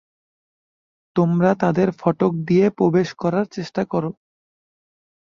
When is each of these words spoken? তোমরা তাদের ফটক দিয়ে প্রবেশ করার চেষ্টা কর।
তোমরা 1.15 1.51
তাদের 1.63 1.87
ফটক 1.99 2.31
দিয়ে 2.47 2.65
প্রবেশ 2.77 3.09
করার 3.21 3.45
চেষ্টা 3.55 3.81
কর। 3.83 4.03